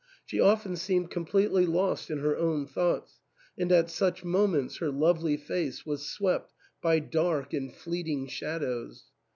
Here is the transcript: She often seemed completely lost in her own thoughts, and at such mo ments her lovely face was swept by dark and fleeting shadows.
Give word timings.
She 0.25 0.39
often 0.39 0.77
seemed 0.77 1.11
completely 1.11 1.67
lost 1.67 2.09
in 2.09 2.17
her 2.17 2.35
own 2.35 2.65
thoughts, 2.65 3.19
and 3.55 3.71
at 3.71 3.91
such 3.91 4.23
mo 4.23 4.47
ments 4.47 4.77
her 4.77 4.89
lovely 4.89 5.37
face 5.37 5.85
was 5.85 6.03
swept 6.09 6.51
by 6.81 6.97
dark 6.97 7.53
and 7.53 7.71
fleeting 7.71 8.25
shadows. 8.25 9.11